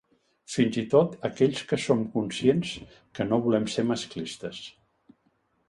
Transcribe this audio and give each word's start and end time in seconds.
Fins 0.51 0.79
i 0.81 0.83
tot 0.93 1.13
aquells 1.29 1.61
que 1.73 1.79
som 1.83 2.01
conscients 2.17 2.73
que 3.19 3.29
no 3.29 3.41
volem 3.47 3.71
ser 3.77 3.87
masclistes. 3.93 4.67